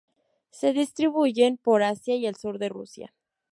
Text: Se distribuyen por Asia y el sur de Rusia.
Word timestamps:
Se 0.49 0.73
distribuyen 0.73 1.57
por 1.57 1.83
Asia 1.83 2.15
y 2.15 2.25
el 2.25 2.33
sur 2.35 2.57
de 2.57 2.69
Rusia. 2.69 3.13